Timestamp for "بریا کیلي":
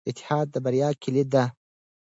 0.65-1.23